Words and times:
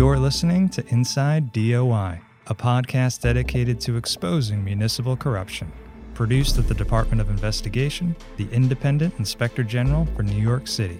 You're 0.00 0.18
listening 0.18 0.70
to 0.70 0.88
Inside 0.88 1.52
DOI, 1.52 2.22
a 2.46 2.54
podcast 2.54 3.20
dedicated 3.20 3.78
to 3.82 3.98
exposing 3.98 4.64
municipal 4.64 5.14
corruption. 5.14 5.70
Produced 6.14 6.56
at 6.56 6.66
the 6.66 6.74
Department 6.74 7.20
of 7.20 7.28
Investigation, 7.28 8.16
the 8.38 8.48
Independent 8.50 9.12
Inspector 9.18 9.62
General 9.64 10.06
for 10.16 10.22
New 10.22 10.40
York 10.40 10.68
City. 10.68 10.98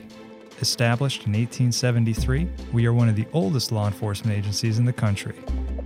Established 0.60 1.24
in 1.24 1.32
1873, 1.32 2.46
we 2.74 2.84
are 2.84 2.92
one 2.92 3.08
of 3.08 3.16
the 3.16 3.26
oldest 3.32 3.72
law 3.72 3.86
enforcement 3.86 4.36
agencies 4.36 4.78
in 4.78 4.84
the 4.84 4.92
country. 4.92 5.34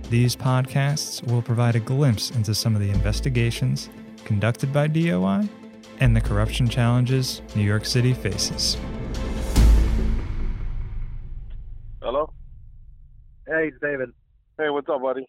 These 0.09 0.35
podcasts 0.35 1.25
will 1.25 1.41
provide 1.41 1.77
a 1.77 1.79
glimpse 1.79 2.31
into 2.31 2.53
some 2.53 2.75
of 2.75 2.81
the 2.81 2.91
investigations 2.91 3.89
conducted 4.25 4.73
by 4.73 4.87
DOI 4.87 5.47
and 6.01 6.13
the 6.13 6.19
corruption 6.19 6.67
challenges 6.67 7.41
New 7.55 7.63
York 7.63 7.85
City 7.85 8.13
faces. 8.13 8.75
Hey, 13.47 13.67
it's 13.67 13.77
David. 13.79 14.09
Hey, 14.57 14.69
what's 14.69 14.89
up, 14.89 15.03
buddy? 15.03 15.27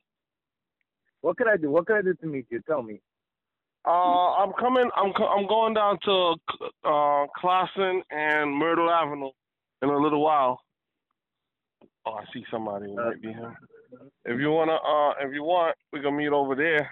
What 1.21 1.37
can 1.37 1.49
I 1.49 1.57
do? 1.59 1.71
What 1.71 1.87
can 1.87 1.97
I 1.97 2.03
do 2.03 2.15
to 2.15 2.27
meet 2.27 2.47
you? 2.51 2.63
Tell 2.67 2.83
me. 2.83 3.01
Uh, 3.87 3.91
I'm 3.91 4.53
coming. 4.59 4.89
I'm 4.97 5.13
I'm 5.23 5.47
going 5.47 5.75
down 5.75 5.99
to 6.05 6.35
uh, 6.85 7.27
Classon 7.43 8.01
and 8.11 8.57
Myrtle 8.57 8.91
Avenue 8.91 9.31
in 9.83 9.91
a 9.91 9.99
little 9.99 10.23
while. 10.23 10.61
Oh, 12.07 12.13
I 12.13 12.25
see 12.33 12.45
somebody. 12.51 12.87
It 12.87 12.97
might 12.97 13.21
be 13.21 13.29
him. 13.29 13.55
If 14.25 14.41
you 14.41 14.51
wanna, 14.51 14.75
uh, 14.75 15.13
if 15.21 15.35
you 15.35 15.45
want, 15.45 15.77
we 15.93 16.01
can 16.01 16.17
meet 16.17 16.29
over 16.29 16.55
there. 16.55 16.91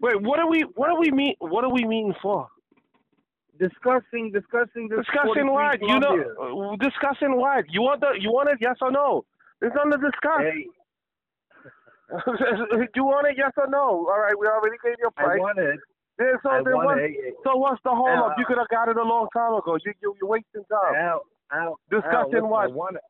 Wait, 0.00 0.20
what 0.20 0.40
are 0.40 0.50
we? 0.50 0.62
What 0.74 0.90
are 0.90 0.98
we 0.98 1.10
meet? 1.10 1.36
What 1.38 1.64
are 1.64 1.72
we 1.72 1.84
meeting 1.84 2.14
for? 2.20 2.48
Discussing, 3.58 4.32
discussing. 4.32 4.88
Discussing 4.88 5.50
what? 5.50 5.80
You 5.80 6.00
know, 6.00 6.72
uh, 6.74 6.76
discussing 6.84 7.36
what? 7.36 7.64
You 7.70 7.82
want 7.82 8.00
the? 8.00 8.18
You 8.18 8.32
want 8.32 8.48
it? 8.50 8.58
Yes 8.60 8.76
or 8.82 8.90
no? 8.90 9.24
There's 9.60 9.72
nothing 9.74 9.92
to 9.92 9.98
discuss. 9.98 10.40
Hey, 10.42 10.66
you 12.94 13.04
want 13.04 13.26
it? 13.26 13.34
Yes 13.36 13.52
or 13.56 13.66
no? 13.68 14.06
All 14.08 14.20
right, 14.20 14.34
we 14.38 14.46
already 14.46 14.76
gave 14.84 14.94
you 14.98 15.08
a 15.08 15.20
I 15.20 15.24
price. 15.24 15.40
want 15.40 15.58
it. 15.58 15.80
Yeah, 16.20 16.32
so 16.42 16.50
I 16.50 16.62
then 16.64 16.74
what? 16.74 16.98
it. 16.98 17.34
So 17.44 17.56
what's 17.56 17.80
the 17.84 17.90
hold 17.90 18.18
up? 18.18 18.36
You 18.38 18.44
could 18.46 18.58
have 18.58 18.68
got 18.68 18.88
it 18.88 18.96
a 18.96 19.02
long 19.02 19.28
time 19.36 19.52
ago. 19.54 19.76
You, 19.84 19.92
you 20.00 20.14
you're 20.20 20.28
wasting 20.30 20.64
time. 20.70 20.94
Al, 20.94 21.22
Al, 21.52 21.78
Discussing 21.90 22.46
Al, 22.46 22.48
what? 22.48 22.64
I 22.64 22.68
want 22.68 22.96
it. 22.96 23.02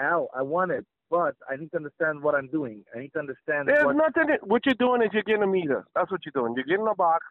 Al, 0.00 0.28
I 0.36 0.42
want 0.42 0.70
it, 0.70 0.86
but 1.10 1.34
I 1.50 1.56
need 1.56 1.70
to 1.72 1.76
understand 1.78 2.22
what 2.22 2.34
I'm 2.36 2.46
doing. 2.48 2.84
I 2.94 3.00
need 3.00 3.12
to 3.14 3.18
understand 3.18 3.66
There's 3.68 3.84
what. 3.84 3.96
nothing. 3.96 4.36
What 4.44 4.62
you're 4.66 4.76
doing 4.78 5.02
is 5.02 5.08
you're 5.12 5.24
getting 5.24 5.42
a 5.42 5.46
meter. 5.46 5.86
That's 5.94 6.10
what 6.10 6.20
you're 6.24 6.36
doing. 6.40 6.54
You're 6.54 6.66
getting 6.66 6.86
a 6.86 6.94
box. 6.94 7.24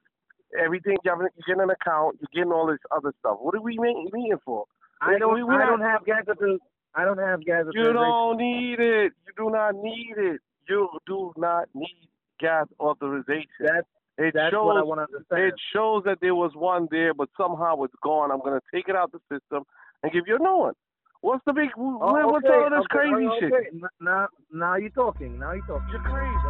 Everything. 0.60 0.98
You're 1.04 1.16
you're 1.22 1.32
getting 1.56 1.64
an 1.64 1.70
account. 1.70 2.18
You're 2.20 2.44
getting 2.44 2.52
all 2.52 2.68
this 2.68 2.80
other 2.94 3.14
stuff. 3.20 3.38
What 3.40 3.56
are 3.56 3.62
we 3.62 3.78
meeting, 3.78 4.10
meeting 4.12 4.38
for? 4.44 4.66
I 5.02 5.18
don't. 5.20 5.34
we- 5.36 5.44
we 5.44 5.56
I 5.56 5.66
don't 5.66 5.82
have 5.82 6.04
gas 6.06 6.26
to. 6.26 6.58
I 6.98 7.06
don't 7.06 7.20
have 7.20 7.46
gas. 7.46 7.62
Authorization. 7.68 7.86
You 7.86 7.94
don't 7.94 8.38
need 8.38 8.80
it. 8.80 9.14
You 9.28 9.34
do 9.38 9.50
not 9.52 9.76
need 9.76 10.16
it. 10.18 10.42
You 10.68 10.90
do 11.06 11.32
not 11.38 11.70
need 11.76 12.10
gas 12.40 12.66
authorization. 12.80 13.48
That, 13.62 13.84
It 14.18 14.34
that's 14.34 14.52
shows. 14.52 14.66
what 14.66 14.78
I 14.78 14.84
want 14.84 15.00
to 15.00 15.04
understand. 15.16 15.44
It 15.44 15.54
shows 15.74 16.04
that 16.06 16.18
there 16.22 16.34
was 16.36 16.52
one 16.56 16.88
there, 16.90 17.14
but 17.14 17.30
somehow 17.38 17.84
it's 17.84 17.94
gone. 18.04 18.32
I'm 18.32 18.40
gonna 18.40 18.62
take 18.74 18.90
it 18.90 18.96
out 18.96 19.12
the 19.12 19.20
system 19.32 19.64
and 20.02 20.12
give 20.12 20.24
you 20.28 20.36
a 20.36 20.40
new 20.40 20.58
one. 20.58 20.74
What's 21.22 21.44
the 21.46 21.54
big? 21.54 21.70
Oh, 21.78 21.98
what- 21.98 22.26
what's 22.32 22.46
okay, 22.46 22.56
all 22.56 22.70
this 22.70 22.80
okay, 22.80 23.10
crazy 23.10 23.28
oh, 23.28 23.38
okay. 23.38 23.70
shit? 23.72 23.82
Now, 24.02 24.28
now 24.52 24.76
you're 24.76 24.90
talking. 24.90 25.38
Now 25.40 25.52
you're 25.54 25.66
talking. 25.68 25.88
You're 25.90 26.02
crazy. 26.02 26.48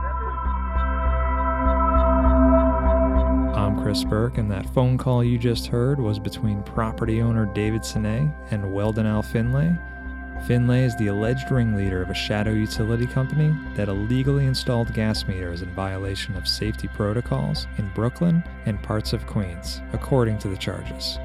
I'm 3.56 3.81
Chris 3.81 4.03
Burke, 4.03 4.38
and 4.38 4.50
that 4.52 4.66
phone 4.73 4.98
call 4.98 5.23
you 5.23 5.38
just 5.38 5.68
heard 5.68 6.00
was 6.00 6.20
between 6.20 6.64
property 6.64 7.22
owner 7.22 7.45
David 7.45 7.84
Sine 7.84 8.34
and 8.52 8.73
Weldon 8.73 9.06
Al 9.06 9.22
Finlay. 9.23 9.75
Finlay 10.45 10.83
is 10.83 10.95
the 10.95 11.07
alleged 11.07 11.52
ringleader 11.52 12.02
of 12.02 12.09
a 12.09 12.13
shadow 12.13 12.52
utility 12.52 13.05
company 13.05 13.53
that 13.75 13.89
illegally 13.89 14.45
installed 14.45 14.94
gas 14.94 15.27
meters 15.27 15.62
in 15.62 15.69
violation 15.73 16.35
of 16.38 16.47
safety 16.47 16.88
protocols 16.88 17.67
in 17.78 17.91
Brooklyn 17.94 18.44
and 18.66 18.81
parts 18.81 19.12
of 19.12 19.28
Queens, 19.28 19.81
according 19.94 20.38
to 20.39 20.47
the 20.47 20.56
charges. 20.57 21.19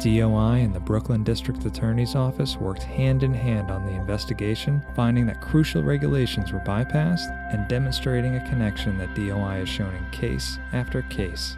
DOI 0.00 0.62
and 0.62 0.74
the 0.74 0.80
Brooklyn 0.80 1.22
District 1.22 1.64
Attorney's 1.64 2.14
Office 2.14 2.56
worked 2.56 2.82
hand 2.82 3.22
in 3.22 3.34
hand 3.34 3.70
on 3.70 3.84
the 3.84 3.92
investigation, 3.92 4.82
finding 4.96 5.26
that 5.26 5.42
crucial 5.42 5.82
regulations 5.82 6.52
were 6.52 6.60
bypassed 6.60 7.28
and 7.52 7.68
demonstrating 7.68 8.34
a 8.36 8.48
connection 8.48 8.96
that 8.96 9.14
DOI 9.14 9.58
has 9.58 9.68
shown 9.68 9.94
in 9.94 10.10
case 10.10 10.58
after 10.72 11.02
case. 11.02 11.56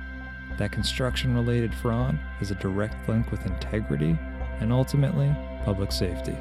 That 0.59 0.73
construction 0.73 1.35
related 1.35 1.73
fraud 1.73 2.19
is 2.41 2.51
a 2.51 2.57
direct 2.57 3.09
link 3.09 3.31
with 3.31 3.47
integrity 3.47 4.19
and 4.61 4.73
ultimately 4.73 5.35
public 5.65 5.93
safety. 5.93 6.37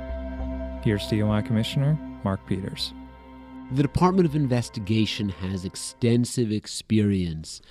Here's 0.83 1.05
DOI 1.07 1.43
Commissioner 1.43 1.95
Mark 2.23 2.43
Peters. 2.47 2.91
The 3.73 3.83
Department 3.83 4.25
of 4.27 4.35
Investigation 4.35 5.29
has 5.29 5.63
extensive 5.63 6.51
experience 6.51 7.61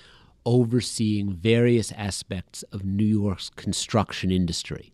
overseeing 0.45 1.33
various 1.33 1.91
aspects 1.91 2.63
of 2.71 2.85
New 2.85 3.03
York's 3.03 3.49
construction 3.49 4.31
industry. 4.31 4.93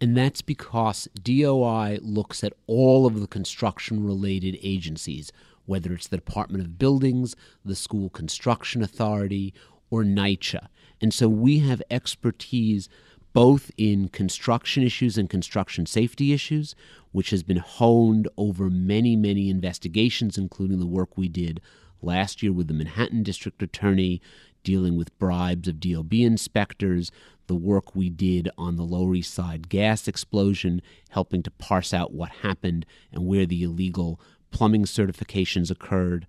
And 0.00 0.16
that's 0.16 0.42
because 0.42 1.08
DOI 1.20 1.98
looks 2.02 2.44
at 2.44 2.52
all 2.68 3.04
of 3.04 3.18
the 3.18 3.26
construction 3.26 4.04
related 4.04 4.56
agencies, 4.62 5.32
whether 5.64 5.92
it's 5.92 6.06
the 6.06 6.18
Department 6.18 6.62
of 6.62 6.78
Buildings, 6.78 7.34
the 7.64 7.74
School 7.74 8.10
Construction 8.10 8.80
Authority, 8.80 9.52
or 9.90 10.04
NYCHA. 10.04 10.68
And 11.00 11.12
so 11.12 11.28
we 11.28 11.58
have 11.60 11.82
expertise 11.90 12.88
both 13.36 13.70
in 13.76 14.08
construction 14.08 14.82
issues 14.82 15.18
and 15.18 15.28
construction 15.28 15.84
safety 15.84 16.32
issues, 16.32 16.74
which 17.12 17.28
has 17.28 17.42
been 17.42 17.58
honed 17.58 18.26
over 18.38 18.70
many, 18.70 19.14
many 19.14 19.50
investigations, 19.50 20.38
including 20.38 20.78
the 20.78 20.86
work 20.86 21.18
we 21.18 21.28
did 21.28 21.60
last 22.00 22.42
year 22.42 22.50
with 22.50 22.66
the 22.66 22.72
Manhattan 22.72 23.22
District 23.22 23.62
Attorney 23.62 24.22
dealing 24.64 24.96
with 24.96 25.16
bribes 25.18 25.68
of 25.68 25.80
DOB 25.80 26.14
inspectors, 26.14 27.12
the 27.46 27.54
work 27.54 27.94
we 27.94 28.08
did 28.08 28.48
on 28.56 28.76
the 28.76 28.84
Lower 28.84 29.14
East 29.14 29.34
Side 29.34 29.68
gas 29.68 30.08
explosion, 30.08 30.80
helping 31.10 31.42
to 31.42 31.50
parse 31.50 31.92
out 31.92 32.14
what 32.14 32.30
happened 32.40 32.86
and 33.12 33.26
where 33.26 33.44
the 33.44 33.62
illegal 33.62 34.18
plumbing 34.50 34.86
certifications 34.86 35.70
occurred, 35.70 36.26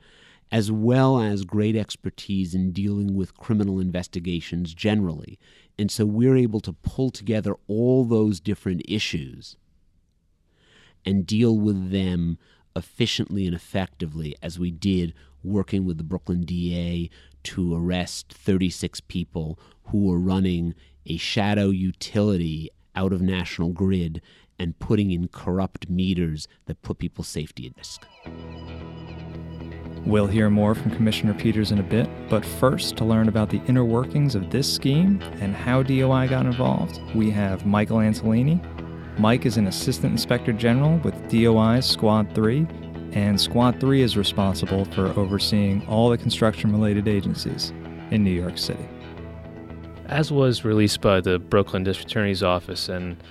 as 0.52 0.72
well 0.72 1.20
as 1.20 1.44
great 1.44 1.76
expertise 1.76 2.56
in 2.56 2.72
dealing 2.72 3.16
with 3.16 3.38
criminal 3.38 3.80
investigations 3.80 4.74
generally. 4.74 5.38
And 5.78 5.92
so 5.92 6.06
we're 6.06 6.38
able 6.38 6.62
to 6.62 6.74
pull 6.74 7.12
together 7.12 7.56
all 7.68 8.06
those 8.06 8.40
different 8.40 8.82
issues 8.88 9.58
and 11.06 11.26
deal 11.26 11.58
with 11.58 11.92
them 11.92 12.38
efficiently 12.76 13.46
and 13.46 13.56
effectively 13.56 14.36
as 14.42 14.60
we 14.60 14.72
did 14.72 15.14
working 15.44 15.86
with 15.86 15.98
the 15.98 16.04
Brooklyn 16.04 16.42
DA 16.42 17.10
to 17.44 17.76
arrest 17.76 18.34
36 18.34 19.02
people 19.02 19.60
who 19.86 20.06
were 20.06 20.20
running 20.20 20.74
a 21.06 21.18
shadow 21.18 21.70
utility 21.70 22.70
out 22.96 23.14
of 23.14 23.22
National 23.22 23.70
Grid 23.70 24.22
and 24.60 24.78
putting 24.80 25.12
in 25.12 25.28
corrupt 25.28 25.90
meters 25.90 26.48
that 26.66 26.82
put 26.82 26.98
people's 26.98 27.28
safety 27.28 27.68
at 27.68 27.78
risk. 27.78 28.06
We'll 30.08 30.26
hear 30.26 30.50
more 30.50 30.74
from 30.74 30.92
Commissioner 30.92 31.34
Peters 31.34 31.74
in 31.74 31.80
a 31.80 31.84
bit, 31.84 32.08
but 32.30 32.46
first, 32.46 32.96
to 32.96 33.04
learn 33.04 33.28
about 33.28 33.50
the 33.50 33.62
inner 33.68 33.84
workings 33.84 34.36
of 34.36 34.50
this 34.50 34.74
scheme 34.74 35.22
and 35.42 35.54
how 35.54 35.84
DOI 35.84 36.30
got 36.30 36.46
involved, 36.46 37.02
we 37.14 37.30
have 37.32 37.66
Michael 37.66 37.98
Antolini. 37.98 38.58
Mike 39.20 39.46
is 39.46 39.58
an 39.58 39.68
Assistant 39.68 40.14
Inspector 40.14 40.54
General 40.54 40.98
with 41.00 41.14
DOI's 41.28 41.86
Squad 41.86 42.34
3, 42.34 42.66
and 43.12 43.40
Squad 43.40 43.82
3 43.82 44.02
is 44.02 44.16
responsible 44.16 44.86
for 44.86 45.08
overseeing 45.20 45.86
all 45.88 46.10
the 46.10 46.18
construction 46.18 46.72
related 46.72 47.10
agencies 47.10 47.74
in 48.10 48.24
New 48.24 48.32
York 48.32 48.58
City. 48.58 48.88
As 50.06 50.32
was 50.32 50.64
released 50.64 51.02
by 51.02 51.20
the 51.20 51.38
Brooklyn 51.38 51.84
District 51.84 52.10
Attorney's 52.10 52.44
Office 52.44 52.88
and 52.88 53.22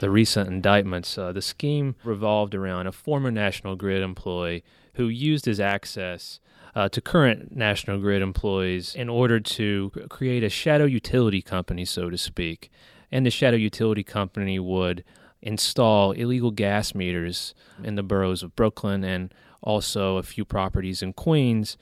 the 0.00 0.10
recent 0.10 0.48
indictments, 0.48 1.16
uh, 1.16 1.32
the 1.32 1.42
scheme 1.42 1.94
revolved 2.04 2.54
around 2.54 2.86
a 2.86 2.92
former 2.92 3.30
National 3.30 3.76
Grid 3.76 4.02
employee 4.02 4.64
who 4.94 5.08
used 5.08 5.44
his 5.44 5.60
access 5.60 6.40
uh, 6.74 6.88
to 6.88 7.00
current 7.00 7.54
National 7.54 7.98
Grid 7.98 8.22
employees 8.22 8.94
in 8.94 9.08
order 9.08 9.38
to 9.40 9.90
create 10.08 10.42
a 10.42 10.48
shadow 10.48 10.84
utility 10.84 11.42
company, 11.42 11.84
so 11.84 12.10
to 12.10 12.18
speak. 12.18 12.70
And 13.12 13.26
the 13.26 13.30
shadow 13.30 13.56
utility 13.56 14.02
company 14.02 14.58
would 14.58 15.04
install 15.42 16.12
illegal 16.12 16.50
gas 16.50 16.94
meters 16.94 17.54
in 17.82 17.94
the 17.94 18.02
boroughs 18.02 18.42
of 18.42 18.54
Brooklyn 18.56 19.04
and 19.04 19.34
also 19.62 20.16
a 20.16 20.22
few 20.22 20.44
properties 20.44 21.02
in 21.02 21.12
Queens 21.12 21.76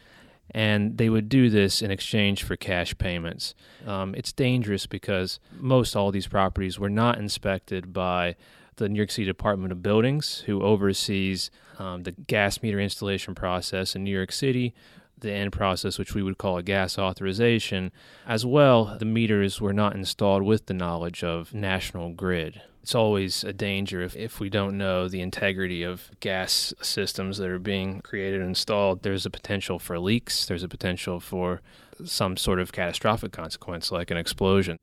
and 0.50 0.96
they 0.98 1.08
would 1.08 1.28
do 1.28 1.50
this 1.50 1.82
in 1.82 1.90
exchange 1.90 2.42
for 2.42 2.56
cash 2.56 2.96
payments. 2.98 3.54
Um, 3.86 4.14
it's 4.14 4.32
dangerous 4.32 4.86
because 4.86 5.40
most 5.58 5.94
all 5.94 6.10
these 6.10 6.26
properties 6.26 6.78
were 6.78 6.90
not 6.90 7.18
inspected 7.18 7.92
by 7.92 8.36
the 8.76 8.88
New 8.88 8.96
York 8.96 9.10
City 9.10 9.26
Department 9.26 9.72
of 9.72 9.82
Buildings, 9.82 10.44
who 10.46 10.62
oversees 10.62 11.50
um, 11.78 12.04
the 12.04 12.12
gas 12.12 12.62
meter 12.62 12.80
installation 12.80 13.34
process 13.34 13.94
in 13.94 14.04
New 14.04 14.14
York 14.14 14.32
City. 14.32 14.74
the 15.20 15.32
end 15.32 15.52
process, 15.52 15.98
which 15.98 16.14
we 16.14 16.22
would 16.22 16.38
call 16.38 16.58
a 16.58 16.62
gas 16.62 16.96
authorization. 16.98 17.90
As 18.26 18.46
well, 18.46 18.96
the 18.98 19.04
meters 19.04 19.60
were 19.60 19.72
not 19.72 19.94
installed 19.96 20.44
with 20.44 20.66
the 20.66 20.74
knowledge 20.74 21.24
of 21.24 21.52
National 21.52 22.10
Grid. 22.10 22.62
It's 22.88 22.94
always 22.94 23.44
a 23.44 23.52
danger 23.52 24.00
if, 24.00 24.16
if 24.16 24.40
we 24.40 24.48
don't 24.48 24.78
know 24.78 25.08
the 25.08 25.20
integrity 25.20 25.82
of 25.82 26.10
gas 26.20 26.72
systems 26.80 27.36
that 27.36 27.50
are 27.50 27.58
being 27.58 28.00
created 28.00 28.40
and 28.40 28.48
installed. 28.48 29.02
There's 29.02 29.26
a 29.26 29.30
potential 29.30 29.78
for 29.78 29.98
leaks, 29.98 30.46
there's 30.46 30.62
a 30.62 30.68
potential 30.68 31.20
for 31.20 31.60
some 32.06 32.38
sort 32.38 32.58
of 32.58 32.72
catastrophic 32.72 33.30
consequence 33.30 33.92
like 33.92 34.10
an 34.10 34.16
explosion. 34.16 34.78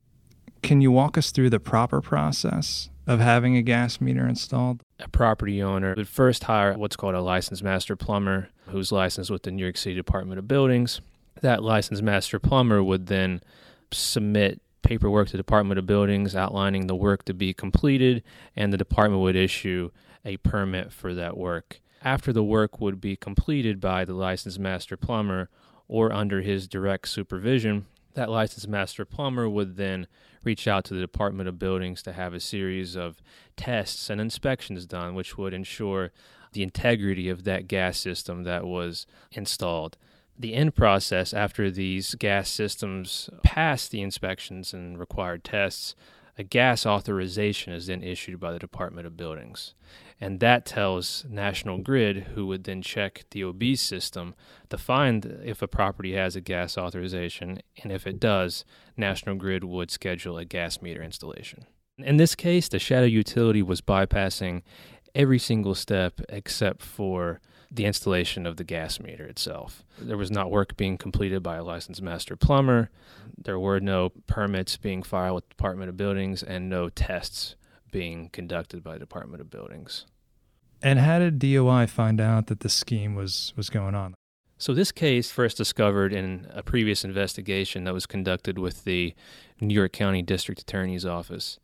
Can 0.62 0.80
you 0.80 0.92
walk 0.92 1.18
us 1.18 1.32
through 1.32 1.50
the 1.50 1.58
proper 1.58 2.00
process 2.00 2.90
of 3.08 3.18
having 3.18 3.56
a 3.56 3.62
gas 3.62 4.00
meter 4.00 4.28
installed? 4.28 4.84
A 5.00 5.08
property 5.08 5.60
owner 5.60 5.92
would 5.96 6.06
first 6.06 6.44
hire 6.44 6.78
what's 6.78 6.94
called 6.94 7.16
a 7.16 7.20
licensed 7.20 7.64
master 7.64 7.96
plumber 7.96 8.50
who's 8.68 8.92
licensed 8.92 9.32
with 9.32 9.42
the 9.42 9.50
New 9.50 9.64
York 9.64 9.76
City 9.76 9.96
Department 9.96 10.38
of 10.38 10.46
Buildings. 10.46 11.00
That 11.40 11.64
licensed 11.64 12.04
master 12.04 12.38
plumber 12.38 12.84
would 12.84 13.08
then 13.08 13.40
submit 13.90 14.60
paperwork 14.86 15.26
to 15.26 15.32
the 15.32 15.38
Department 15.38 15.80
of 15.80 15.86
Buildings 15.86 16.36
outlining 16.36 16.86
the 16.86 16.94
work 16.94 17.24
to 17.24 17.34
be 17.34 17.52
completed, 17.52 18.22
and 18.54 18.72
the 18.72 18.78
department 18.78 19.20
would 19.20 19.34
issue 19.34 19.90
a 20.24 20.36
permit 20.38 20.92
for 20.92 21.12
that 21.12 21.36
work. 21.36 21.80
After 22.02 22.32
the 22.32 22.44
work 22.44 22.80
would 22.80 23.00
be 23.00 23.16
completed 23.16 23.80
by 23.80 24.04
the 24.04 24.14
licensed 24.14 24.60
master 24.60 24.96
plumber 24.96 25.50
or 25.88 26.12
under 26.12 26.40
his 26.40 26.68
direct 26.68 27.08
supervision, 27.08 27.86
that 28.14 28.30
licensed 28.30 28.68
master 28.68 29.04
plumber 29.04 29.48
would 29.48 29.76
then 29.76 30.06
reach 30.44 30.68
out 30.68 30.84
to 30.84 30.94
the 30.94 31.00
Department 31.00 31.48
of 31.48 31.58
Buildings 31.58 32.00
to 32.04 32.12
have 32.12 32.32
a 32.32 32.38
series 32.38 32.94
of 32.94 33.20
tests 33.56 34.08
and 34.08 34.20
inspections 34.20 34.86
done, 34.86 35.16
which 35.16 35.36
would 35.36 35.52
ensure 35.52 36.12
the 36.52 36.62
integrity 36.62 37.28
of 37.28 37.42
that 37.42 37.66
gas 37.66 37.98
system 37.98 38.44
that 38.44 38.64
was 38.64 39.04
installed. 39.32 39.96
The 40.38 40.54
end 40.54 40.74
process, 40.74 41.32
after 41.32 41.70
these 41.70 42.14
gas 42.14 42.50
systems 42.50 43.30
pass 43.42 43.88
the 43.88 44.02
inspections 44.02 44.74
and 44.74 44.98
required 44.98 45.44
tests, 45.44 45.94
a 46.38 46.42
gas 46.42 46.84
authorization 46.84 47.72
is 47.72 47.86
then 47.86 48.02
issued 48.02 48.38
by 48.38 48.52
the 48.52 48.58
Department 48.58 49.06
of 49.06 49.16
Buildings. 49.16 49.74
And 50.20 50.40
that 50.40 50.66
tells 50.66 51.24
National 51.28 51.78
Grid, 51.78 52.28
who 52.34 52.46
would 52.46 52.64
then 52.64 52.82
check 52.82 53.24
the 53.30 53.42
DOB 53.42 53.76
system 53.76 54.34
to 54.68 54.76
find 54.76 55.40
if 55.44 55.62
a 55.62 55.68
property 55.68 56.14
has 56.14 56.36
a 56.36 56.42
gas 56.42 56.76
authorization. 56.76 57.60
And 57.82 57.90
if 57.90 58.06
it 58.06 58.20
does, 58.20 58.64
National 58.96 59.36
Grid 59.36 59.64
would 59.64 59.90
schedule 59.90 60.36
a 60.36 60.44
gas 60.44 60.82
meter 60.82 61.02
installation. 61.02 61.66
In 61.98 62.18
this 62.18 62.34
case, 62.34 62.68
the 62.68 62.78
shadow 62.78 63.06
utility 63.06 63.62
was 63.62 63.80
bypassing 63.80 64.62
every 65.14 65.38
single 65.38 65.74
step 65.74 66.20
except 66.28 66.82
for 66.82 67.40
the 67.70 67.84
installation 67.84 68.46
of 68.46 68.56
the 68.56 68.64
gas 68.64 69.00
meter 69.00 69.24
itself. 69.24 69.84
There 69.98 70.16
was 70.16 70.30
not 70.30 70.50
work 70.50 70.76
being 70.76 70.96
completed 70.98 71.42
by 71.42 71.56
a 71.56 71.64
licensed 71.64 72.02
master 72.02 72.36
plumber. 72.36 72.90
There 73.36 73.58
were 73.58 73.80
no 73.80 74.10
permits 74.26 74.76
being 74.76 75.02
filed 75.02 75.36
with 75.36 75.44
the 75.44 75.54
Department 75.54 75.88
of 75.88 75.96
Buildings 75.96 76.42
and 76.42 76.68
no 76.68 76.88
tests 76.88 77.56
being 77.90 78.28
conducted 78.30 78.82
by 78.82 78.94
the 78.94 79.00
Department 79.00 79.40
of 79.40 79.50
Buildings. 79.50 80.06
And 80.82 80.98
how 80.98 81.18
did 81.18 81.38
DOI 81.38 81.86
find 81.86 82.20
out 82.20 82.46
that 82.46 82.60
the 82.60 82.68
scheme 82.68 83.14
was, 83.14 83.52
was 83.56 83.70
going 83.70 83.94
on? 83.94 84.14
So, 84.58 84.72
this 84.72 84.90
case 84.90 85.30
first 85.30 85.58
discovered 85.58 86.14
in 86.14 86.46
a 86.50 86.62
previous 86.62 87.04
investigation 87.04 87.84
that 87.84 87.92
was 87.92 88.06
conducted 88.06 88.58
with 88.58 88.84
the 88.84 89.14
New 89.60 89.74
York 89.74 89.92
County 89.92 90.22
District 90.22 90.60
Attorney's 90.60 91.04
Office. 91.04 91.58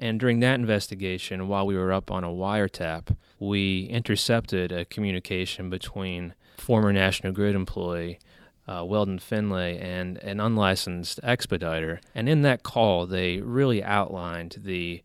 And 0.00 0.18
during 0.18 0.40
that 0.40 0.54
investigation, 0.54 1.46
while 1.46 1.66
we 1.66 1.76
were 1.76 1.92
up 1.92 2.10
on 2.10 2.24
a 2.24 2.28
wiretap, 2.28 3.14
we 3.38 3.84
intercepted 3.84 4.72
a 4.72 4.86
communication 4.86 5.68
between 5.68 6.34
former 6.56 6.90
National 6.90 7.34
Grid 7.34 7.54
employee 7.54 8.18
uh, 8.66 8.82
Weldon 8.84 9.18
Finlay 9.18 9.78
and 9.78 10.16
an 10.18 10.40
unlicensed 10.40 11.20
expediter. 11.22 12.00
And 12.14 12.30
in 12.30 12.40
that 12.42 12.62
call, 12.62 13.06
they 13.06 13.40
really 13.40 13.84
outlined 13.84 14.56
the 14.64 15.02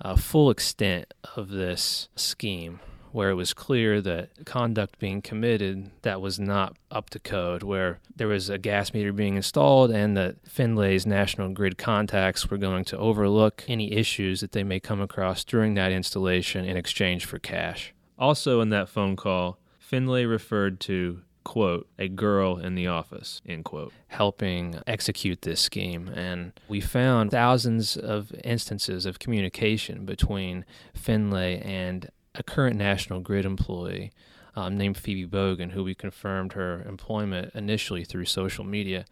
uh, 0.00 0.14
full 0.14 0.50
extent 0.50 1.12
of 1.34 1.48
this 1.48 2.08
scheme 2.14 2.78
where 3.12 3.30
it 3.30 3.34
was 3.34 3.54
clear 3.54 4.00
that 4.00 4.44
conduct 4.44 4.98
being 4.98 5.22
committed 5.22 5.90
that 6.02 6.20
was 6.20 6.38
not 6.38 6.76
up 6.90 7.10
to 7.10 7.18
code, 7.18 7.62
where 7.62 7.98
there 8.14 8.28
was 8.28 8.48
a 8.48 8.58
gas 8.58 8.92
meter 8.92 9.12
being 9.12 9.36
installed 9.36 9.90
and 9.90 10.16
that 10.16 10.36
Finlay's 10.46 11.06
National 11.06 11.48
Grid 11.48 11.78
contacts 11.78 12.50
were 12.50 12.58
going 12.58 12.84
to 12.84 12.98
overlook 12.98 13.64
any 13.68 13.92
issues 13.92 14.40
that 14.40 14.52
they 14.52 14.64
may 14.64 14.80
come 14.80 15.00
across 15.00 15.44
during 15.44 15.74
that 15.74 15.92
installation 15.92 16.64
in 16.64 16.76
exchange 16.76 17.24
for 17.24 17.38
cash. 17.38 17.94
Also, 18.18 18.60
in 18.60 18.70
that 18.70 18.88
phone 18.88 19.16
call, 19.16 19.58
Finlay 19.78 20.24
referred 20.24 20.80
to 20.80 21.22
quote, 21.46 21.88
a 21.96 22.08
girl 22.08 22.58
in 22.58 22.74
the 22.74 22.88
office, 22.88 23.40
end 23.46 23.64
quote, 23.64 23.92
helping 24.08 24.80
execute 24.84 25.42
this 25.42 25.60
scheme. 25.60 26.08
And 26.08 26.52
we 26.66 26.80
found 26.80 27.30
thousands 27.30 27.96
of 27.96 28.32
instances 28.42 29.06
of 29.06 29.20
communication 29.20 30.04
between 30.04 30.64
Finlay 30.92 31.60
and 31.60 32.10
a 32.38 32.42
current 32.42 32.76
National 32.76 33.20
Grid 33.20 33.44
employee 33.44 34.12
um, 34.54 34.76
named 34.76 34.96
Phoebe 34.96 35.28
Bogan, 35.28 35.72
who 35.72 35.84
we 35.84 35.94
confirmed 35.94 36.54
her 36.54 36.82
employment 36.88 37.52
initially 37.54 38.04
through 38.04 38.24
social 38.24 38.64
media. 38.64 39.04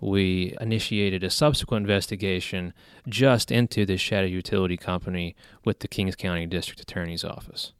We 0.00 0.56
initiated 0.60 1.24
a 1.24 1.30
subsequent 1.30 1.84
investigation 1.84 2.72
just 3.08 3.50
into 3.50 3.84
this 3.84 4.00
shadow 4.00 4.26
utility 4.26 4.76
company 4.76 5.34
with 5.64 5.80
the 5.80 5.88
Kings 5.88 6.16
County 6.16 6.46
District 6.46 6.80
Attorney's 6.80 7.24
Office. 7.24 7.72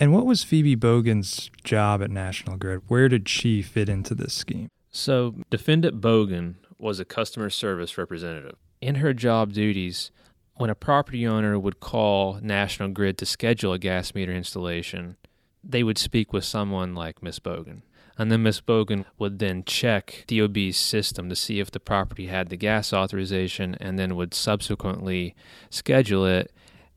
And 0.00 0.12
what 0.12 0.26
was 0.26 0.44
Phoebe 0.44 0.76
Bogan's 0.76 1.50
job 1.64 2.02
at 2.02 2.10
National 2.10 2.56
Grid? 2.56 2.82
Where 2.88 3.08
did 3.08 3.28
she 3.28 3.62
fit 3.62 3.88
into 3.88 4.14
this 4.14 4.32
scheme? 4.32 4.70
So, 4.90 5.34
Defendant 5.50 6.00
Bogan 6.00 6.54
was 6.78 7.00
a 7.00 7.04
customer 7.04 7.50
service 7.50 7.98
representative. 7.98 8.56
In 8.80 8.96
her 8.96 9.12
job 9.12 9.52
duties, 9.52 10.12
when 10.58 10.70
a 10.70 10.74
property 10.74 11.26
owner 11.26 11.58
would 11.58 11.80
call 11.80 12.38
National 12.42 12.88
Grid 12.88 13.16
to 13.18 13.26
schedule 13.26 13.72
a 13.72 13.78
gas 13.78 14.14
meter 14.14 14.32
installation, 14.32 15.16
they 15.62 15.82
would 15.82 15.98
speak 15.98 16.32
with 16.32 16.44
someone 16.44 16.94
like 16.94 17.22
Miss 17.22 17.38
Bogan. 17.38 17.82
And 18.18 18.32
then 18.32 18.42
Miss 18.42 18.60
Bogan 18.60 19.04
would 19.18 19.38
then 19.38 19.62
check 19.62 20.24
DOB's 20.26 20.76
system 20.76 21.28
to 21.28 21.36
see 21.36 21.60
if 21.60 21.70
the 21.70 21.78
property 21.78 22.26
had 22.26 22.48
the 22.48 22.56
gas 22.56 22.92
authorization 22.92 23.76
and 23.80 23.96
then 23.96 24.16
would 24.16 24.34
subsequently 24.34 25.36
schedule 25.70 26.26
it. 26.26 26.52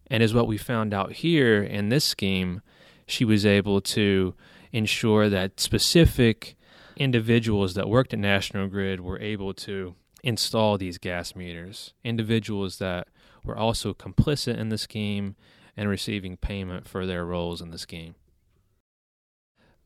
And 0.07 0.23
as 0.23 0.33
what 0.33 0.47
we 0.47 0.57
found 0.57 0.93
out 0.93 1.13
here 1.13 1.61
in 1.61 1.89
this 1.89 2.03
scheme, 2.03 2.61
she 3.05 3.23
was 3.23 3.45
able 3.45 3.81
to 3.81 4.33
ensure 4.71 5.29
that 5.29 5.59
specific 5.59 6.55
individuals 6.97 7.75
that 7.75 7.87
worked 7.87 8.13
at 8.13 8.19
National 8.19 8.67
Grid 8.67 9.01
were 9.01 9.19
able 9.19 9.53
to 9.53 9.93
install 10.23 10.77
these 10.79 10.97
gas 10.97 11.35
meters. 11.35 11.93
Individuals 12.03 12.79
that 12.79 13.07
were 13.43 13.57
also 13.57 13.93
complicit 13.93 14.57
in 14.57 14.69
the 14.69 14.77
scheme 14.77 15.35
and 15.75 15.89
receiving 15.89 16.38
payment 16.38 16.88
for 16.88 17.05
their 17.05 17.25
roles 17.25 17.62
in 17.62 17.71
the 17.71 17.77
scheme. 17.77 18.15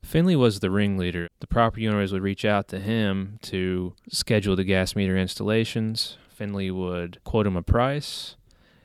Finlay 0.02 0.36
was 0.36 0.60
the 0.60 0.70
ringleader. 0.70 1.28
The 1.40 1.46
property 1.46 1.88
owners 1.88 2.12
would 2.12 2.22
reach 2.22 2.44
out 2.44 2.68
to 2.68 2.78
him 2.78 3.38
to 3.42 3.94
schedule 4.08 4.54
the 4.54 4.64
gas 4.64 4.94
meter 4.94 5.16
installations. 5.16 6.16
Finlay 6.28 6.70
would 6.70 7.22
quote 7.24 7.46
him 7.46 7.56
a 7.56 7.62
price. 7.62 8.36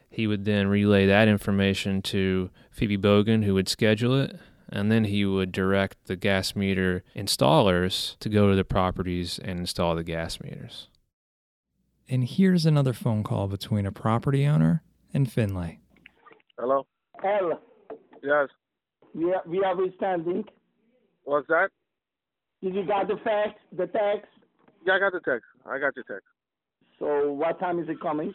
He 0.09 0.25
would 0.25 0.45
then 0.45 0.67
relay 0.67 1.05
that 1.05 1.27
information 1.27 2.01
to 2.03 2.49
Phoebe 2.71 2.97
Bogan, 2.97 3.43
who 3.43 3.53
would 3.53 3.69
schedule 3.69 4.19
it, 4.19 4.37
and 4.67 4.91
then 4.91 5.05
he 5.05 5.23
would 5.23 5.51
direct 5.51 6.05
the 6.05 6.15
gas 6.15 6.55
meter 6.55 7.03
installers 7.15 8.17
to 8.19 8.27
go 8.27 8.49
to 8.49 8.55
the 8.55 8.65
properties 8.65 9.39
and 9.39 9.59
install 9.59 9.95
the 9.95 10.03
gas 10.03 10.41
meters. 10.41 10.87
And 12.11 12.25
here's 12.27 12.65
another 12.65 12.91
phone 12.91 13.23
call 13.23 13.47
between 13.47 13.85
a 13.85 13.91
property 13.91 14.45
owner 14.45 14.83
and 15.13 15.31
Finlay. 15.31 15.79
Hello? 16.59 16.85
Hello. 17.21 17.57
Yes. 18.21 18.49
we 19.15 19.31
are, 19.33 19.41
we 19.47 19.63
are 19.63 19.73
withstanding. 19.77 20.43
What's 21.23 21.47
that? 21.47 21.69
Did 22.61 22.75
you 22.75 22.85
got 22.85 23.07
the 23.07 23.15
fax, 23.23 23.51
the 23.71 23.87
text? 23.87 24.27
Yeah, 24.85 24.95
I 24.95 24.99
got 24.99 25.13
the 25.13 25.21
text. 25.21 25.45
I 25.65 25.79
got 25.79 25.95
your 25.95 26.03
text. 26.03 26.27
So 26.99 27.31
what 27.31 27.61
time 27.61 27.79
is 27.79 27.87
it 27.87 28.01
coming? 28.01 28.33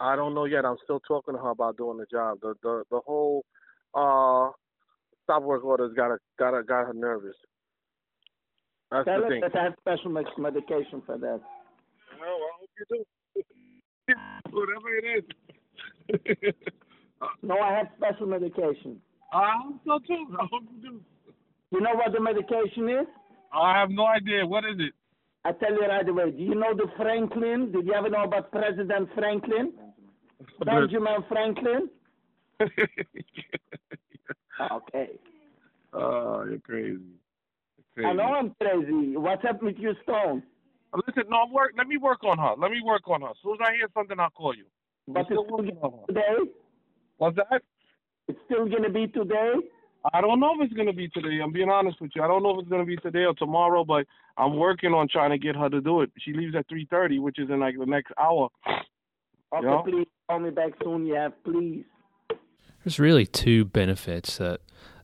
I 0.00 0.16
don't 0.16 0.34
know 0.34 0.46
yet. 0.46 0.64
I'm 0.64 0.78
still 0.82 1.00
talking 1.00 1.34
to 1.34 1.40
her 1.40 1.50
about 1.50 1.76
doing 1.76 1.98
the 1.98 2.06
job. 2.10 2.38
The 2.40 2.54
the 2.62 2.84
the 2.90 3.00
whole 3.04 3.44
uh 3.94 4.50
stop 5.24 5.42
work 5.42 5.64
orders 5.64 5.92
got 5.94 6.08
her 6.08 6.20
got 6.38 6.54
her 6.54 6.62
got 6.62 6.86
her 6.86 6.94
nervous. 6.94 7.36
That's 8.90 9.04
Tell 9.04 9.18
the 9.18 9.24
her 9.24 9.28
thing. 9.30 9.40
that 9.42 9.54
I 9.54 9.64
have 9.64 9.74
special 9.80 10.10
medication 10.38 11.02
for 11.04 11.18
that. 11.18 11.40
Well, 12.18 12.22
I 12.22 12.50
hope 12.58 12.70
you 12.78 12.96
do. 12.96 13.04
Whatever 14.50 14.94
it 14.96 15.24
is. 16.10 16.54
No, 17.42 17.58
I 17.58 17.72
have 17.76 17.88
special 17.96 18.26
medication. 18.26 19.00
I 19.32 19.52
hope 19.62 19.80
so 19.84 19.98
too. 20.06 20.26
I 20.40 20.46
hope 20.50 20.62
you 20.74 20.90
do. 20.90 21.00
You 21.70 21.80
know 21.80 21.94
what 21.94 22.12
the 22.12 22.20
medication 22.20 22.88
is? 22.88 23.06
I 23.52 23.78
have 23.78 23.90
no 23.90 24.06
idea. 24.06 24.46
What 24.46 24.64
is 24.64 24.76
it? 24.78 24.92
I 25.44 25.52
tell 25.52 25.72
you 25.72 25.80
right 25.80 26.08
away. 26.08 26.30
Do 26.30 26.42
you 26.42 26.54
know 26.54 26.74
the 26.76 26.86
Franklin? 26.96 27.72
Did 27.72 27.86
you 27.86 27.94
ever 27.94 28.08
know 28.08 28.24
about 28.24 28.50
President 28.52 29.08
Franklin? 29.14 29.72
Benjamin 30.64 31.24
Franklin? 31.28 31.88
Okay. 34.70 35.10
oh, 35.92 36.44
you're 36.44 36.58
crazy. 36.58 36.98
You're 36.98 37.86
crazy. 37.94 38.08
I 38.08 38.12
know 38.12 38.24
I'm 38.34 38.54
crazy. 38.60 39.16
What's 39.16 39.44
up 39.48 39.62
with 39.62 39.76
you, 39.78 39.92
Stone? 40.02 40.42
Listen, 40.94 41.24
no, 41.28 41.42
I'm 41.46 41.52
work. 41.52 41.72
Let 41.76 41.86
me 41.86 41.96
work 41.98 42.24
on 42.24 42.38
her. 42.38 42.54
Let 42.58 42.70
me 42.70 42.80
work 42.82 43.02
on 43.08 43.20
her. 43.22 43.28
As 43.28 43.36
soon 43.42 43.54
as 43.54 43.58
I 43.66 43.72
hear 43.74 43.88
something, 43.94 44.18
I'll 44.18 44.30
call 44.30 44.54
you. 44.56 44.64
But 45.06 45.26
still 45.26 45.40
it's 45.40 45.46
still 45.48 45.56
working 45.58 45.78
on 45.82 45.92
her. 45.92 46.06
today. 46.08 46.50
What's 47.18 47.36
that? 47.36 47.62
It's 48.28 48.38
still 48.46 48.68
gonna 48.68 48.90
be 48.90 49.06
today. 49.08 49.52
I 50.14 50.20
don't 50.20 50.38
know 50.40 50.54
if 50.54 50.64
it's 50.64 50.74
gonna 50.74 50.92
be 50.92 51.08
today. 51.08 51.40
I'm 51.42 51.52
being 51.52 51.70
honest 51.70 52.00
with 52.00 52.12
you. 52.14 52.22
I 52.22 52.26
don't 52.28 52.42
know 52.42 52.50
if 52.54 52.60
it's 52.60 52.68
gonna 52.68 52.84
be 52.84 52.96
today 52.96 53.24
or 53.24 53.34
tomorrow, 53.34 53.84
but 53.84 54.06
I'm 54.36 54.56
working 54.56 54.92
on 54.94 55.08
trying 55.08 55.30
to 55.30 55.38
get 55.38 55.56
her 55.56 55.68
to 55.68 55.80
do 55.80 56.02
it. 56.02 56.10
She 56.18 56.32
leaves 56.32 56.54
at 56.54 56.66
3:30, 56.68 57.18
which 57.18 57.38
is 57.38 57.50
in 57.50 57.58
like 57.60 57.76
the 57.78 57.86
next 57.86 58.12
hour. 58.18 58.48
Okay, 59.52 59.66
Yeah. 59.66 59.82
please 59.84 60.06
call 60.28 60.38
me 60.40 60.50
back 60.50 60.72
soon. 60.82 61.06
Yeah, 61.06 61.28
please. 61.44 61.84
There's 62.84 62.98
really 63.00 63.26
two 63.26 63.64
benefits 63.64 64.38
that 64.38 64.60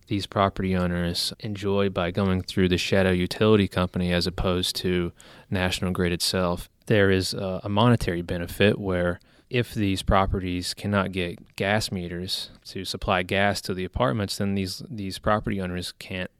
these 0.06 0.26
property 0.26 0.76
owners 0.76 1.32
enjoy 1.40 1.88
by 1.88 2.10
going 2.10 2.42
through 2.42 2.68
the 2.68 2.78
shadow 2.78 3.10
utility 3.10 3.68
company 3.68 4.12
as 4.12 4.26
opposed 4.26 4.76
to 4.76 5.12
National 5.50 5.92
Grid 5.92 6.12
itself. 6.12 6.68
There 6.86 7.10
is 7.10 7.32
a, 7.34 7.68
monetary 7.68 8.22
benefit 8.22 8.78
where 8.78 9.18
if 9.48 9.72
these 9.72 10.02
properties 10.02 10.74
cannot 10.74 11.12
get 11.12 11.56
gas 11.56 11.90
meters 11.90 12.50
to 12.66 12.84
supply 12.84 13.22
gas 13.22 13.60
to 13.62 13.74
the 13.74 13.84
apartments, 13.84 14.36
then 14.38 14.54
these 14.54 14.82
these 14.90 15.18
property 15.18 15.60
owners 15.60 15.92
can't 15.98 16.30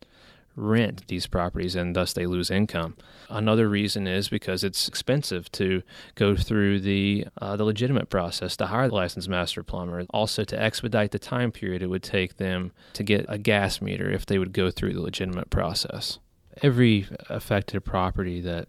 rent 0.56 1.06
these 1.08 1.26
properties 1.26 1.75
and 1.75 1.96
thus 1.96 2.12
they 2.12 2.26
lose 2.26 2.50
income. 2.50 2.96
Another 3.28 3.68
reason 3.68 4.06
is 4.06 4.28
because 4.28 4.62
it's 4.62 4.87
expensive 4.88 5.50
to 5.52 5.82
go 6.14 6.37
through 6.37 6.80
the 6.80 7.26
uh, 7.40 7.56
the 7.56 7.64
legitimate 7.64 8.08
process 8.08 8.56
to 8.56 8.66
hire 8.66 8.88
the 8.88 8.94
licensed 8.94 9.28
master 9.28 9.62
plumber. 9.62 10.04
Also 10.11 10.44
to 10.44 10.61
expedite 10.61 11.11
the 11.11 11.18
time 11.18 11.50
period 11.50 11.82
it 11.82 11.88
would 11.88 12.02
take 12.02 12.37
them 12.37 12.73
to 12.92 13.02
get 13.02 13.26
a 13.28 13.38
gas 13.38 13.80
meter 13.80 14.11
if 14.11 14.26
they 14.26 14.38
would 14.38 14.52
go 14.52 14.70
through 14.70 14.94
the 14.94 15.02
legitimate 15.02 15.50
process. 15.50 16.18
Every 16.62 17.06
affected 17.28 17.84
property 17.84 18.40
that 18.42 18.68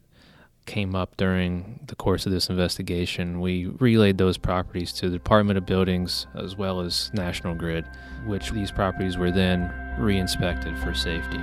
came 0.65 0.96
up 0.96 1.15
during 1.18 1.80
the 1.86 1.96
course 1.96 2.25
of 2.25 2.32
this 2.32 2.50
investigation, 2.50 3.39
we 3.39 3.68
relayed 3.68 4.18
those 4.18 4.38
properties 4.38 4.92
to 4.94 5.10
the 5.10 5.18
Department 5.18 5.58
of 5.58 5.65
Buildings 5.65 6.25
as 6.36 6.56
well 6.56 6.82
as 6.82 7.12
National 7.13 7.54
Grid, 7.54 7.86
which 8.25 8.51
these 8.51 8.72
properties 8.72 9.18
were 9.18 9.32
then 9.32 9.72
re-inspected 10.00 10.77
for 10.80 10.94
safety. 10.94 11.39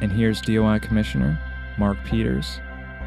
And 0.00 0.12
here's 0.12 0.40
DOI 0.40 0.80
Commissioner 0.80 1.38
Mark 1.78 1.96
Peters 2.04 2.60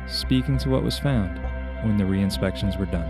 speaking 0.07 0.57
to 0.59 0.69
what 0.69 0.83
was 0.83 0.97
found 0.97 1.37
when 1.85 1.97
the 1.97 2.05
re-inspections 2.05 2.77
were 2.77 2.85
done. 2.85 3.07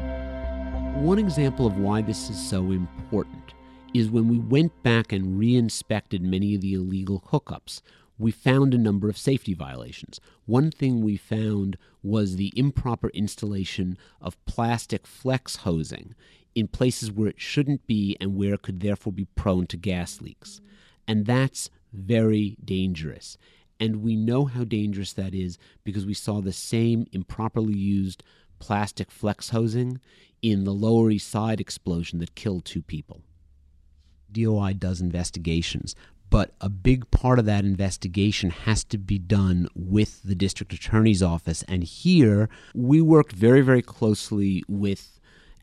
One 1.03 1.19
example 1.19 1.67
of 1.67 1.77
why 1.77 2.01
this 2.01 2.29
is 2.29 2.49
so 2.49 2.71
important 2.71 3.53
is 3.93 4.09
when 4.09 4.27
we 4.27 4.39
went 4.39 4.83
back 4.83 5.13
and 5.13 5.37
re-inspected 5.39 6.21
many 6.21 6.55
of 6.55 6.61
the 6.61 6.73
illegal 6.73 7.23
hookups, 7.31 7.81
we 8.19 8.31
found 8.31 8.73
a 8.73 8.79
number 8.79 9.09
of 9.09 9.17
safety 9.17 9.53
violations. 9.53 10.19
One 10.45 10.71
thing 10.71 11.01
we 11.01 11.17
found 11.17 11.77
was 12.01 12.35
the 12.35 12.51
improper 12.55 13.09
installation 13.09 13.97
of 14.19 14.43
plastic 14.45 15.05
flex 15.05 15.57
hosing 15.57 16.15
in 16.55 16.67
places 16.67 17.11
where 17.11 17.29
it 17.29 17.39
shouldn't 17.39 17.85
be 17.85 18.17
and 18.19 18.35
where 18.35 18.55
it 18.55 18.63
could 18.63 18.79
therefore 18.79 19.13
be 19.13 19.25
prone 19.35 19.67
to 19.67 19.77
gas 19.77 20.19
leaks. 20.19 20.61
And 21.07 21.25
that's 21.25 21.69
very 21.93 22.57
dangerous. 22.63 23.37
And 23.79 23.97
we 23.97 24.15
know 24.15 24.45
how 24.45 24.63
dangerous 24.63 25.13
that 25.13 25.33
is 25.33 25.57
because 25.83 26.05
we 26.05 26.13
saw 26.13 26.41
the 26.41 26.53
same 26.53 27.05
improperly 27.11 27.75
used 27.75 28.23
plastic 28.59 29.11
flex 29.11 29.49
hosing 29.49 29.99
in 30.41 30.63
the 30.63 30.73
Lower 30.73 31.11
East 31.11 31.29
Side 31.29 31.59
explosion 31.59 32.19
that 32.19 32.35
killed 32.35 32.65
two 32.65 32.81
people. 32.81 33.21
DOI 34.31 34.73
does 34.73 34.99
investigations, 34.99 35.95
but 36.29 36.53
a 36.59 36.69
big 36.69 37.09
part 37.11 37.39
of 37.39 37.45
that 37.45 37.63
investigation 37.63 38.49
has 38.49 38.83
to 38.85 38.97
be 38.97 39.17
done 39.17 39.67
with 39.73 40.21
the 40.23 40.35
district 40.35 40.73
attorney's 40.73 41.23
office. 41.23 41.63
And 41.67 41.83
here 41.83 42.49
we 42.75 43.01
worked 43.01 43.31
very, 43.31 43.61
very 43.61 43.81
closely 43.81 44.63
with 44.67 45.16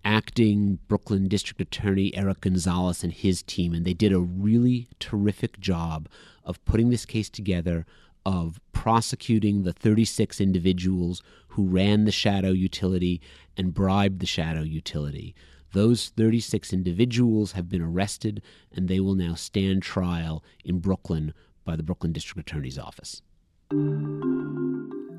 acting 0.05 0.79
Brooklyn 0.89 1.29
District 1.29 1.61
Attorney 1.61 2.15
Eric 2.17 2.43
Gonzalez 2.43 3.03
and 3.03 3.13
his 3.13 3.43
team, 3.43 3.73
and 3.73 3.85
they 3.85 3.95
did 3.95 4.13
a 4.13 4.21
really 4.21 4.89
terrific 4.99 5.59
job 5.59 6.09
of 6.45 6.65
putting 6.65 6.91
this 6.91 7.07
case 7.07 7.31
together, 7.31 7.87
of 8.27 8.61
prosecuting 8.73 9.63
the 9.63 9.73
36 9.73 10.41
individuals 10.41 11.23
who 11.49 11.67
ran 11.67 12.05
the 12.05 12.13
shadow 12.13 12.51
utility 12.51 13.21
and 13.57 13.75
bribed 13.75 14.21
the 14.21 14.27
shadow 14.27 14.63
utility. 14.63 15.35
Those 15.73 16.11
36 16.11 16.73
individuals 16.73 17.53
have 17.53 17.69
been 17.69 17.83
arrested 17.83 18.43
and 18.73 18.89
they 18.89 19.01
will 19.01 19.15
now 19.15 19.35
stand 19.35 19.83
trial 19.83 20.45
in 20.65 20.79
Brooklyn 20.79 21.35
by 21.65 21.77
the 21.77 21.83
Brooklyn 21.83 22.13
District 22.13 22.49
Attorney's 22.49 22.79
Office. 22.79 23.23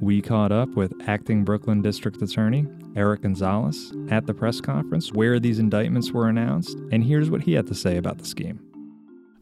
We 0.01 0.21
caught 0.21 0.51
up 0.51 0.69
with 0.69 0.93
acting 1.07 1.43
Brooklyn 1.43 1.81
District 1.81 2.21
Attorney 2.21 2.67
Eric 2.95 3.23
Gonzalez 3.23 3.93
at 4.09 4.25
the 4.25 4.33
press 4.33 4.61
conference 4.61 5.11
where 5.11 5.39
these 5.39 5.59
indictments 5.59 6.11
were 6.11 6.29
announced, 6.29 6.77
and 6.91 7.03
here's 7.03 7.29
what 7.29 7.41
he 7.41 7.53
had 7.53 7.67
to 7.67 7.75
say 7.75 7.97
about 7.97 8.19
the 8.19 8.25
scheme. 8.25 8.64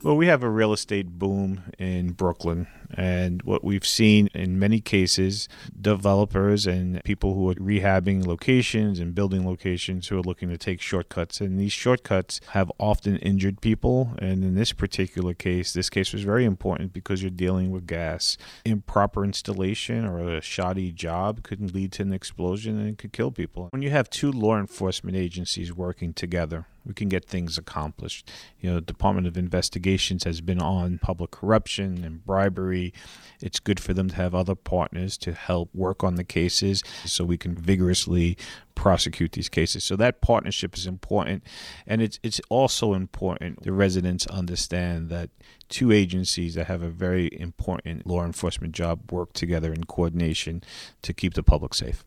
Well, 0.04 0.18
we 0.18 0.28
have 0.28 0.44
a 0.44 0.50
real 0.50 0.74
estate 0.74 1.18
boom 1.18 1.64
in 1.80 2.12
Brooklyn, 2.12 2.68
and 2.94 3.42
what 3.44 3.64
we've 3.64 3.88
seen 3.88 4.28
in 4.34 4.60
many 4.60 4.82
cases, 4.82 5.48
developers 5.80 6.68
and 6.68 7.02
people 7.06 7.34
who 7.34 7.50
are 7.50 7.56
rehabbing 7.56 8.28
locations 8.28 9.00
and 9.00 9.16
building 9.16 9.48
locations 9.48 10.10
who 10.10 10.18
are 10.18 10.22
looking 10.22 10.50
to 10.50 10.58
take 10.58 10.82
shortcuts. 10.82 11.40
And 11.40 11.58
these 11.58 11.72
shortcuts 11.72 12.42
have 12.50 12.70
often 12.78 13.16
injured 13.20 13.62
people. 13.62 14.12
And 14.20 14.44
in 14.44 14.56
this 14.56 14.74
particular 14.74 15.34
case, 15.34 15.72
this 15.72 15.90
case 15.90 16.12
was 16.12 16.24
very 16.24 16.44
important 16.44 16.92
because 16.92 17.24
you're 17.24 17.32
dealing 17.32 17.72
with 17.72 17.88
gas. 17.88 18.38
Improper 18.66 19.24
installation 19.24 20.06
or 20.06 20.36
a 20.36 20.42
shoddy 20.42 20.92
job 20.92 21.44
could 21.44 21.74
lead 21.74 21.94
to 21.94 22.02
an 22.02 22.12
explosion 22.12 22.78
and 22.78 22.98
could 22.98 23.14
kill 23.14 23.32
people. 23.32 23.70
When 23.72 23.82
you 23.82 23.92
have 23.92 24.10
two 24.10 24.34
law 24.34 24.60
enforcement 24.60 25.16
agencies 25.16 25.74
working 25.74 26.12
together, 26.12 26.68
we 26.86 26.94
can 26.94 27.10
get 27.10 27.26
things 27.26 27.58
accomplished. 27.58 28.30
You 28.60 28.72
know, 28.72 28.80
Department 28.80 29.28
of 29.28 29.38
Investigations 29.38 30.24
has 30.24 30.42
been 30.42 30.62
on 30.62 31.00
public 31.00 31.32
corruption 31.32 32.04
and 32.04 32.26
bribery. 32.26 32.94
It's 33.42 33.60
good 33.60 33.80
for 33.80 33.94
them 33.94 34.10
to 34.10 34.16
have 34.16 34.36
other 34.36 34.56
partners 34.56 35.18
to 35.20 35.34
help 35.34 35.70
work 35.74 36.04
on 36.04 36.16
the 36.16 36.24
cases 36.24 36.84
so 37.06 37.24
we 37.24 37.38
can 37.38 37.56
vigorously 37.56 38.38
prosecute 38.76 39.34
these 39.34 39.50
cases. 39.50 39.84
So 39.84 39.96
that 39.98 40.22
partnership 40.22 40.76
is 40.76 40.88
important 40.88 41.44
and 41.86 42.02
it's 42.02 42.20
it's 42.24 42.42
also 42.50 42.94
important 42.94 43.64
the 43.64 43.72
residents 43.72 44.26
understand 44.28 45.10
that 45.10 45.30
two 45.70 45.92
agencies 45.92 46.56
that 46.56 46.68
have 46.68 46.82
a 46.82 46.90
very 46.90 47.30
important 47.40 48.06
law 48.06 48.26
enforcement 48.26 48.74
job 48.74 49.12
work 49.12 49.34
together 49.34 49.74
in 49.74 49.84
coordination 49.86 50.64
to 51.02 51.14
keep 51.14 51.34
the 51.34 51.44
public 51.44 51.74
safe. 51.74 52.04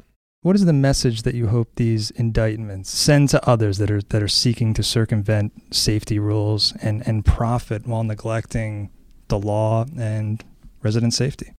What 0.47 0.55
is 0.55 0.65
the 0.65 0.73
message 0.73 1.23
that 1.23 1.35
you 1.35 1.49
hope 1.49 1.75
these 1.75 2.13
indictments 2.13 2.97
send 2.97 3.31
to 3.31 3.45
others 3.45 3.79
that 3.79 3.91
are 3.91 4.01
that 4.01 4.23
are 4.23 4.29
seeking 4.29 4.75
to 4.75 4.83
circumvent 4.85 5.75
safety 5.75 6.21
rules 6.21 6.73
and, 6.81 7.05
and 7.05 7.25
profit 7.25 7.85
while 7.85 8.05
neglecting 8.05 8.91
the 9.27 9.41
law 9.41 9.87
and 9.99 10.45
resident 10.85 11.15
safety? 11.15 11.53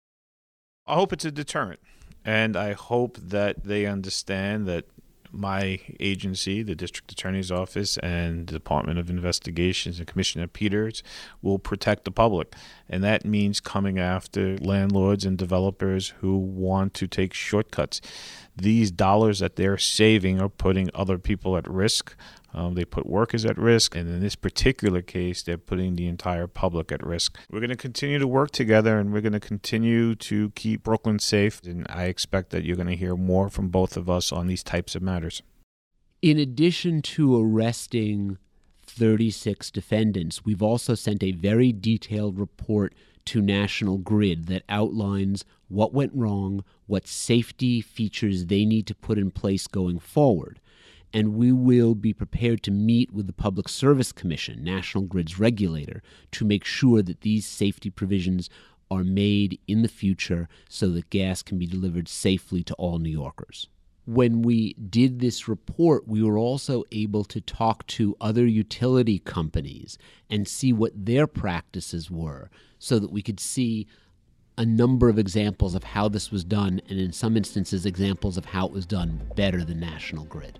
I 0.85 0.95
hope 0.95 1.11
it's 1.11 1.25
a 1.25 1.31
deterrent. 1.31 1.81
And 2.23 2.55
I 2.55 2.71
hope 2.71 3.17
that 3.17 3.65
they 3.65 3.85
understand 3.85 4.67
that 4.67 4.85
my 5.31 5.79
agency, 5.99 6.63
the 6.63 6.75
District 6.75 7.11
Attorney's 7.11 7.51
Office, 7.51 7.97
and 7.97 8.47
the 8.47 8.53
Department 8.53 8.99
of 8.99 9.09
Investigations 9.09 9.99
and 9.99 10.07
Commissioner 10.07 10.47
Peters 10.47 11.03
will 11.41 11.59
protect 11.59 12.05
the 12.05 12.11
public. 12.11 12.53
And 12.89 13.03
that 13.03 13.25
means 13.25 13.59
coming 13.59 13.99
after 13.99 14.57
landlords 14.57 15.25
and 15.25 15.37
developers 15.37 16.13
who 16.19 16.37
want 16.37 16.93
to 16.95 17.07
take 17.07 17.33
shortcuts. 17.33 18.01
These 18.55 18.91
dollars 18.91 19.39
that 19.39 19.55
they're 19.55 19.77
saving 19.77 20.41
are 20.41 20.49
putting 20.49 20.89
other 20.95 21.17
people 21.17 21.57
at 21.57 21.69
risk. 21.69 22.15
Um, 22.57 22.73
they 22.73 22.85
put 22.85 23.05
workers 23.05 23.45
at 23.45 23.55
risk, 23.55 23.95
and 23.95 24.09
in 24.09 24.19
this 24.19 24.35
particular 24.35 25.03
case, 25.03 25.43
they're 25.43 25.59
putting 25.59 25.95
the 25.95 26.07
entire 26.07 26.47
public 26.47 26.91
at 26.91 27.05
risk. 27.05 27.37
We're 27.51 27.59
going 27.59 27.69
to 27.69 27.75
continue 27.75 28.17
to 28.17 28.27
work 28.27 28.49
together, 28.49 28.97
and 28.97 29.13
we're 29.13 29.21
going 29.21 29.33
to 29.33 29.39
continue 29.39 30.15
to 30.15 30.49
keep 30.55 30.81
Brooklyn 30.81 31.19
safe. 31.19 31.61
And 31.63 31.85
I 31.87 32.05
expect 32.05 32.49
that 32.49 32.63
you're 32.63 32.75
going 32.75 32.87
to 32.87 32.95
hear 32.95 33.15
more 33.15 33.49
from 33.49 33.67
both 33.67 33.95
of 33.95 34.09
us 34.09 34.31
on 34.31 34.47
these 34.47 34.63
types 34.63 34.95
of 34.95 35.03
matters. 35.03 35.43
In 36.23 36.39
addition 36.39 37.03
to 37.03 37.39
arresting 37.39 38.39
36 38.87 39.69
defendants, 39.69 40.43
we've 40.43 40.63
also 40.63 40.95
sent 40.95 41.21
a 41.21 41.33
very 41.33 41.71
detailed 41.71 42.39
report 42.39 42.95
to 43.25 43.39
National 43.39 43.99
Grid 43.99 44.47
that 44.47 44.63
outlines 44.67 45.45
what 45.67 45.93
went 45.93 46.11
wrong, 46.15 46.63
what 46.87 47.07
safety 47.07 47.81
features 47.81 48.47
they 48.47 48.65
need 48.65 48.87
to 48.87 48.95
put 48.95 49.19
in 49.19 49.29
place 49.29 49.67
going 49.67 49.99
forward. 49.99 50.59
And 51.13 51.35
we 51.35 51.51
will 51.51 51.95
be 51.95 52.13
prepared 52.13 52.63
to 52.63 52.71
meet 52.71 53.11
with 53.13 53.27
the 53.27 53.33
Public 53.33 53.69
Service 53.69 54.11
Commission, 54.11 54.63
National 54.63 55.05
Grid's 55.05 55.39
regulator, 55.39 56.03
to 56.31 56.45
make 56.45 56.65
sure 56.65 57.01
that 57.01 57.21
these 57.21 57.45
safety 57.45 57.89
provisions 57.89 58.49
are 58.91 59.03
made 59.03 59.59
in 59.67 59.81
the 59.81 59.87
future 59.87 60.47
so 60.69 60.89
that 60.89 61.09
gas 61.09 61.41
can 61.41 61.57
be 61.57 61.65
delivered 61.65 62.07
safely 62.07 62.63
to 62.63 62.73
all 62.75 62.99
New 62.99 63.09
Yorkers 63.09 63.67
when 64.07 64.41
we 64.41 64.73
did 64.75 65.19
this 65.19 65.49
report, 65.49 66.07
we 66.07 66.23
were 66.23 66.37
also 66.37 66.85
able 66.93 67.25
to 67.25 67.41
talk 67.41 67.85
to 67.87 68.15
other 68.21 68.45
utility 68.45 69.19
companies 69.19 69.97
and 70.29 70.47
see 70.47 70.71
what 70.71 70.93
their 70.95 71.27
practices 71.27 72.09
were 72.09 72.49
so 72.79 72.99
that 72.99 73.11
we 73.11 73.21
could 73.21 73.39
see 73.39 73.85
a 74.57 74.65
number 74.65 75.09
of 75.09 75.19
examples 75.19 75.75
of 75.75 75.83
how 75.83 76.07
this 76.07 76.31
was 76.31 76.45
done, 76.45 76.81
and 76.89 76.97
in 76.97 77.11
some 77.11 77.35
instances, 77.35 77.85
examples 77.85 78.37
of 78.37 78.45
how 78.45 78.65
it 78.65 78.71
was 78.71 78.85
done 78.85 79.21
better 79.35 79.63
than 79.63 79.79
National 79.79 80.23
Grid. 80.23 80.57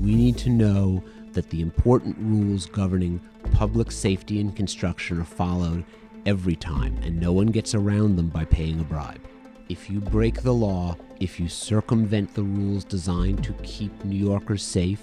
We 0.00 0.14
need 0.14 0.38
to 0.38 0.48
know 0.48 1.04
that 1.32 1.50
the 1.50 1.60
important 1.60 2.16
rules 2.18 2.64
governing 2.64 3.20
public 3.52 3.92
safety 3.92 4.40
and 4.40 4.56
construction 4.56 5.20
are 5.20 5.24
followed 5.24 5.84
every 6.24 6.56
time, 6.56 6.98
and 7.02 7.20
no 7.20 7.32
one 7.32 7.48
gets 7.48 7.74
around 7.74 8.16
them 8.16 8.28
by 8.28 8.46
paying 8.46 8.80
a 8.80 8.84
bribe. 8.84 9.20
If 9.68 9.90
you 9.90 10.00
break 10.00 10.40
the 10.40 10.54
law, 10.54 10.96
if 11.20 11.38
you 11.38 11.48
circumvent 11.48 12.34
the 12.34 12.42
rules 12.42 12.82
designed 12.82 13.44
to 13.44 13.52
keep 13.62 14.04
New 14.04 14.16
Yorkers 14.16 14.62
safe, 14.62 15.02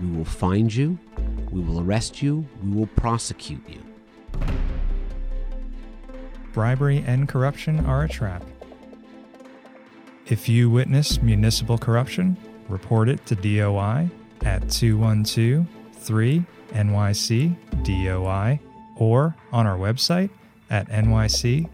we 0.00 0.10
will 0.16 0.24
find 0.24 0.74
you, 0.74 0.98
we 1.50 1.60
will 1.60 1.80
arrest 1.80 2.22
you, 2.22 2.46
we 2.64 2.70
will 2.70 2.86
prosecute 2.86 3.68
you. 3.68 3.82
Bribery 6.54 7.04
and 7.06 7.28
corruption 7.28 7.84
are 7.84 8.04
a 8.04 8.08
trap. 8.08 8.42
If 10.26 10.48
you 10.48 10.70
witness 10.70 11.20
municipal 11.20 11.76
corruption, 11.76 12.38
report 12.68 13.10
it 13.10 13.26
to 13.26 13.34
DOI 13.34 14.08
at 14.44 14.68
212 14.70 15.66
3 15.92 16.44
NYC 16.70 17.56
DOI 17.84 18.60
or 18.96 19.34
on 19.52 19.66
our 19.66 19.76
website 19.76 20.30
at 20.70 20.88
nyc.gov 20.88 21.68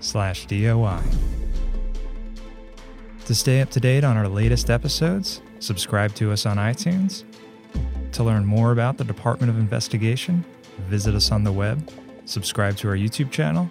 slash 0.00 0.46
DOI. 0.46 1.02
To 3.26 3.34
stay 3.34 3.60
up 3.60 3.70
to 3.70 3.80
date 3.80 4.04
on 4.04 4.16
our 4.16 4.28
latest 4.28 4.70
episodes, 4.70 5.40
subscribe 5.58 6.14
to 6.14 6.30
us 6.32 6.46
on 6.46 6.58
iTunes. 6.58 7.24
To 8.12 8.22
learn 8.22 8.46
more 8.46 8.72
about 8.72 8.98
the 8.98 9.04
Department 9.04 9.50
of 9.50 9.58
Investigation, 9.58 10.44
visit 10.88 11.14
us 11.14 11.32
on 11.32 11.44
the 11.44 11.52
web, 11.52 11.90
subscribe 12.24 12.76
to 12.78 12.88
our 12.88 12.96
YouTube 12.96 13.30
channel, 13.30 13.68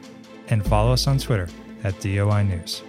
and 0.50 0.66
follow 0.66 0.94
us 0.94 1.08
on 1.08 1.18
Twitter 1.18 1.48
at 1.84 2.00
DOI 2.02 2.44
News. 2.44 2.84